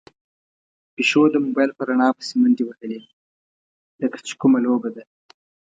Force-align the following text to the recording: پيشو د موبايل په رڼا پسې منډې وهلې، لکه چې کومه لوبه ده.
پيشو 0.95 1.21
د 1.31 1.35
موبايل 1.45 1.71
په 1.75 1.83
رڼا 1.89 2.09
پسې 2.17 2.33
منډې 2.41 2.63
وهلې، 2.65 3.01
لکه 4.01 4.17
چې 4.27 4.33
کومه 4.41 4.59
لوبه 4.65 4.89
ده. 4.95 5.03